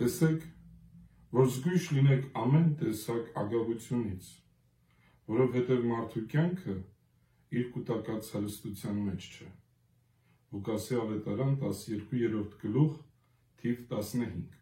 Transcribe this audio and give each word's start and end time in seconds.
Տեսեք, 0.00 0.46
որ 1.38 1.50
զգույշ 1.56 1.88
լինեք 1.96 2.24
ամեն 2.44 2.70
տեսակ 2.82 3.28
ագահությունից, 3.42 4.30
որովհետև 5.32 5.84
մարդու 5.90 6.24
կյանքը 6.32 6.78
իր 7.60 7.68
կուտակած 7.76 8.32
հարստության 8.36 9.04
մեջ 9.10 9.28
չէ։ 9.32 9.50
Ղուկասի 10.52 10.98
ավետարան 11.02 11.54
12-րդ 11.66 12.58
գլուխ 12.64 12.96
թիվ 13.62 13.86
15 13.92 14.58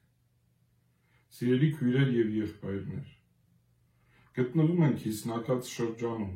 Սիրելի 1.39 1.73
քույրեր 1.79 2.12
եւ 2.17 2.37
եղբայրներ 2.41 3.17
գտնվում 4.41 4.83
ենք 4.87 5.01
հիսնակած 5.05 5.69
շրջանում, 5.69 6.35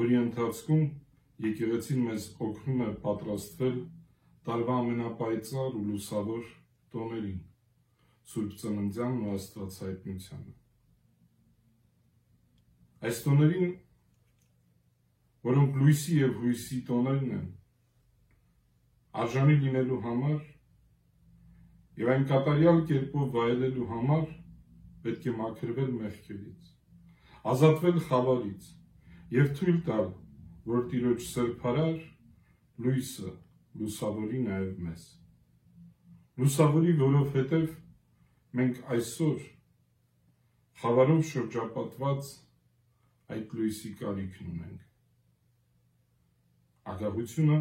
որի 0.00 0.16
ընթացքում 0.20 0.82
եկեղեցին 1.46 2.02
մեզ 2.06 2.26
օգնում 2.46 2.82
է 2.84 2.88
պատրաստվել 3.04 3.78
տարվա 4.48 4.74
ամենապայծառ 4.82 5.78
ու 5.80 5.84
լուսավոր 5.86 6.44
տոներին, 6.92 7.40
Սուրբ 8.30 8.56
Ծննդյանն 8.60 9.22
ու 9.26 9.32
Աստվածայտնությանը։ 9.36 10.52
Այս 13.10 13.22
տոներին, 13.24 13.72
որոնք 15.48 15.78
լույսի 15.80 16.18
եւ 16.20 16.36
հույսի 16.42 16.78
տոներն 16.90 17.32
են, 17.38 17.46
արժանի 19.24 19.56
լինելու 19.64 20.00
համար 20.06 20.38
եւ 22.00 22.12
այն 22.14 22.28
կատարյալ 22.30 22.78
կերպով 22.90 23.32
վայելելու 23.36 23.88
համար 23.90 24.26
պետք 25.04 25.26
է 25.26 25.34
մաքրվել 25.40 25.90
մեղքերից, 25.96 26.70
ազատվել 27.54 28.00
խավարից 28.06 28.70
եւ 29.40 29.52
թույլ 29.58 29.82
տալ, 29.90 30.08
որ 30.70 30.88
Տիրոջ 30.92 31.26
սրբարար 31.32 31.98
լույսը 32.84 33.30
լուսավորի 33.80 34.40
նաև 34.46 34.80
մեզ։ 34.86 35.06
Լուսավորի, 36.40 36.92
որովհետև 37.00 37.70
մենք 38.58 38.78
այսօր 38.94 39.42
խավարով 40.80 41.20
շրջապատված 41.28 42.30
այդ 43.34 43.52
լույսի 43.58 43.90
կարիքն 44.00 44.48
ունենք։ 44.52 44.80
Ագահությունը, 46.92 47.58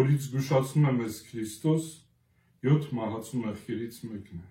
որից 0.00 0.26
զգուշացնում 0.26 0.88
է 0.90 0.92
մեզ 0.98 1.20
Քրիստոս, 1.28 1.86
7 2.68 2.90
մահացու 2.98 3.40
մեղքերից 3.44 4.02
մեկն 4.10 4.42
է։ 4.42 4.50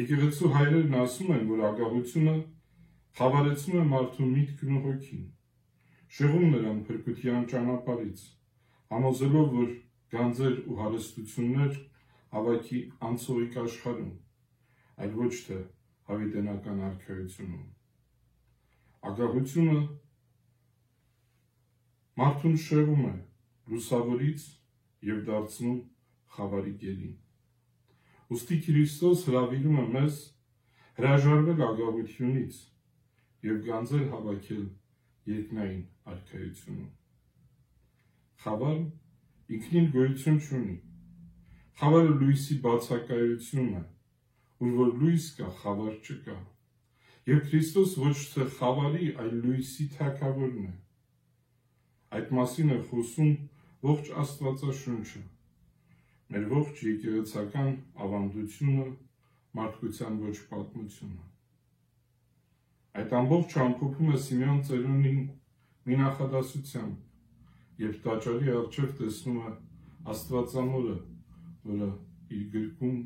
Եկեղեցու 0.00 0.52
հայրերն 0.58 0.98
ասում 1.06 1.32
են, 1.38 1.48
որ 1.54 1.64
ագահությունը 1.70 2.36
խավարեցնում 3.20 3.80
է 3.80 3.86
մարդու 3.94 4.28
միտքն 4.34 4.76
ու 4.76 4.82
հոգին, 4.90 5.24
շեղում 6.18 6.46
նրան 6.56 6.84
փրկության 6.90 7.48
ճանապարից, 7.54 8.28
համոզելով, 8.92 9.48
որ 9.62 9.74
գանձեր 10.16 10.62
ու 10.66 10.78
հարստություններ 10.82 11.82
հավաքի 12.36 12.80
անցողիկ 13.08 13.60
աշխարհում, 13.64 14.14
այլ 15.04 15.16
ոչ 15.20 15.32
թե 15.46 15.58
հավիտենական 16.10 16.82
արքայությունում։ 16.88 17.64
Ագահությունը 19.10 19.80
մարդուն 22.20 22.56
շեղում 22.66 23.02
է 23.08 23.14
լուսավորից 23.72 24.46
եւ 25.10 25.18
դարձնում 25.26 25.80
խավարի 26.36 26.74
գերին։ 26.82 27.16
Ոստի 28.30 28.56
Քրիստոս 28.66 29.24
հրավիրում 29.28 29.80
է 29.82 29.86
մեզ 29.96 30.20
հրաժարվել 31.00 31.60
ագահությունից 31.66 32.60
եւ 33.46 33.58
գանձեր 33.66 34.06
հավաքել 34.14 34.64
երկնային 35.32 35.82
արքայությունում։ 36.14 36.88
Խավարը 38.46 39.56
ինքնին 39.56 39.90
գոյություն 39.96 40.40
չունի։ 40.46 40.76
Խավարը 41.80 42.16
լույսի 42.22 42.56
բացակայությունն 42.66 43.76
է, 43.76 43.82
ուր 44.64 44.76
որ 44.80 44.92
լույս 45.02 45.24
կա, 45.36 45.48
խավար 45.60 45.96
չկա։ 46.00 46.36
Եվ 47.28 47.40
Քրիստոս 47.50 47.94
ոչ 48.00 48.16
թե 48.32 48.44
խավարի, 48.56 49.08
այլ 49.22 49.32
լույսի 49.44 49.86
թակավորն 49.96 50.66
է։ 50.66 50.74
Այդ 52.16 52.30
մասին 52.38 52.70
է 52.76 52.78
խոսում 52.90 53.32
ողջ 53.88 54.10
Աստվածաշունչը։ 54.22 55.22
Մեր 56.32 56.46
ողջ 56.52 56.84
եկեղեցական 56.86 57.72
ավանդությունը, 58.06 58.86
մարդկության 59.58 60.16
ոչ 60.22 60.36
պատմությունը։ 60.52 61.26
Այդ 63.02 63.12
ամբողջ 63.20 63.58
ամփոփում 63.66 64.14
է 64.16 64.22
Սիմեոն 64.24 64.62
Ծերունին 64.70 65.20
մի 65.86 66.00
նախադասությամբ, 66.00 66.96
երբ 67.82 68.00
տաճարի 68.06 68.54
առջև 68.56 68.96
տեսնում 69.02 69.38
է 69.42 69.52
Աստվածամորը, 70.14 70.96
որը 71.66 71.90
իր 72.36 72.44
գրկում 72.56 72.98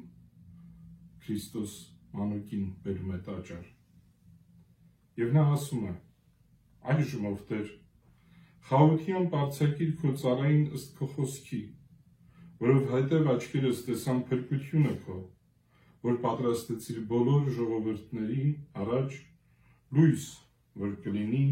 Քրիստոս 1.24 1.74
մանուկին 2.18 2.64
բերում 2.84 3.12
է 3.16 3.18
տաճար։ 3.28 3.66
Եվ 5.20 5.34
նա 5.36 5.44
ասում 5.56 5.84
է. 5.90 5.94
այժմ 6.90 7.24
ով 7.30 7.40
Տեր, 7.50 7.66
խաղության 8.68 9.26
բարձակիր 9.34 9.90
քո 10.00 10.12
ծառային 10.22 10.62
ըստ 10.78 10.94
քո 10.98 11.08
խոսքի, 11.14 11.60
որով 12.64 12.86
հետև 12.94 13.28
աչքերս 13.34 13.82
տեսան 13.88 14.22
փրկությունը 14.30 14.94
քո, 15.04 15.18
որ 16.08 16.20
պատրաստեցիր 16.24 17.00
բոլոր 17.12 17.50
ժողովուրդների 17.58 18.46
առաջ 18.84 19.18
լույս, 19.98 20.28
որ 20.84 20.94
կլինի 21.06 21.44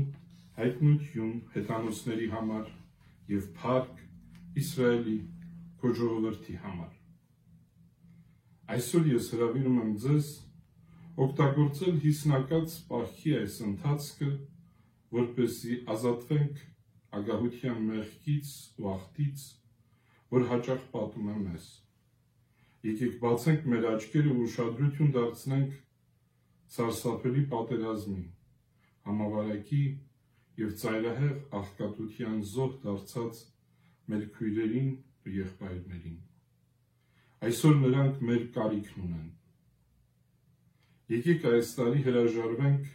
հայտնություն 0.58 1.34
հետանոցների 1.56 2.30
համար 2.36 2.70
եւ 3.34 3.50
փառք 3.60 4.06
Իսրայելի 4.58 5.18
քո 5.80 5.92
ժողովրդի 6.00 6.56
համար։ 6.64 6.97
Այսօր 8.68 9.06
ես 9.08 9.26
հրավիրում 9.32 9.76
եմ 9.80 9.92
ձեզ 10.04 10.26
օգտագործել 11.24 11.94
հիսնակած 12.02 12.74
պահքի 12.90 13.30
այս 13.38 13.54
ընթացքը, 13.66 14.28
որպեսզի 15.18 15.76
ազատվենք 15.94 16.60
ագահության 17.18 17.78
մեղքից 17.86 18.50
ու 18.82 18.90
աղտից, 18.92 19.46
որ 20.36 20.46
հաճախ 20.52 20.84
պատում 20.92 21.32
է 21.32 21.38
մեզ։ 21.46 21.70
Եկեք 22.90 23.16
բացենք 23.24 23.66
մեր 23.72 23.88
աչքերը 23.94 24.34
ու 24.36 24.44
ուշադրություն 24.48 25.12
դարձնենք 25.16 25.74
սարսափելի 26.76 27.48
պատերազմի, 27.56 28.24
համավարակի 29.08 29.84
եւ 30.60 30.78
ծայրահեղ 30.84 31.36
աղքատության 31.62 32.40
զոհ 32.52 32.80
դարձած 32.84 33.44
մեր 34.12 34.32
քույրերին 34.36 34.90
ու 35.24 35.38
եղբայրներին։ 35.40 36.18
Այսօր 37.46 37.74
նրանք 37.82 38.22
մեր 38.28 38.44
կարիքն 38.56 39.02
ունեն։ 39.06 39.26
Եկեք 41.14 41.46
այս 41.50 41.72
տարի 41.78 42.04
հրաժարվենք 42.08 42.88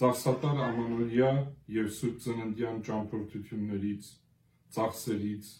ծախսատար 0.00 0.60
ամանորյա 0.66 1.30
եւ 1.76 1.88
Սուրբ 1.98 2.20
Ծննդյան 2.26 2.82
ճամփորդություններից, 2.88 4.10
ծախսերից, 4.76 5.54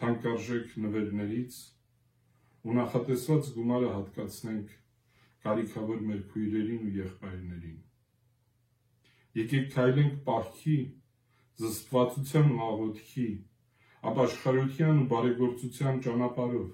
թանկարժեք 0.00 0.78
նվերներից 0.86 1.58
ու 2.66 2.78
նախատեսված 2.80 3.52
գումարը 3.58 3.90
հատկացնենք 3.96 4.78
կարիքավոր 5.46 6.06
մեր 6.10 6.24
քույրերին 6.32 6.88
ու 6.88 6.96
եղբայրներին 7.02 7.84
եկեք 9.36 9.66
քայլենք 9.74 10.14
պահքի, 10.26 10.76
զսպվածության 11.60 12.52
ու 12.54 12.60
աղոթքի, 12.66 13.26
ապաշխարության 14.06 15.00
ու 15.02 15.06
բարեգործության 15.10 15.96
ճանապարհով, 16.06 16.68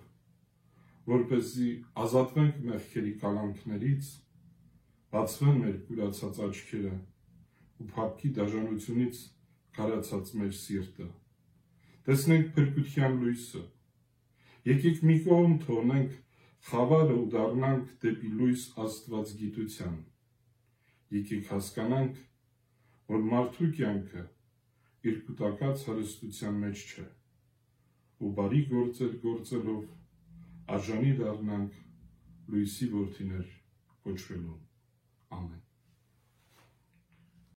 որպեսզի 1.12 1.69
ազատվենք 2.03 2.59
մեղքերի 2.69 3.12
կալանքներից, 3.22 4.10
բացվեն 5.12 5.56
մեր 5.62 5.78
կուրացած 5.87 6.41
աչքերը 6.47 6.92
ու 7.82 7.88
փափկի 7.92 8.32
դաժանությունից 8.38 9.22
կարացած 9.78 10.34
մեր 10.41 10.53
սիրտը։ 10.59 11.09
Տեսնենք 12.09 12.53
փրկության 12.56 13.16
լույսը։ 13.22 13.62
Եկեք 14.72 15.03
մի 15.09 15.16
կողմ 15.26 15.56
թողնենք 15.65 16.18
խավարը 16.68 17.16
ու 17.22 17.27
դառնանք 17.34 17.97
դեպի 18.04 18.30
լույս 18.42 18.66
Աստված 18.84 19.34
գիտության։ 19.41 19.97
Եկեք 21.16 21.51
հասկանանք, 21.53 22.21
որ 23.12 23.27
մարդու 23.33 23.71
կյանքը 23.78 24.22
իր 25.10 25.18
կուտակած 25.27 25.84
հարստության 25.89 26.60
մեջ 26.62 26.84
չէ, 26.92 27.07
ու 28.22 28.30
բարի 28.39 28.63
գործեր 28.71 29.16
գործելով 29.27 29.83
արժանի 30.77 31.13
դառնանք 31.22 31.80
լույսի 32.54 32.89
որդիներ 32.95 33.51
կոչվելու։ 34.07 34.59
Ամեն։ 35.39 35.72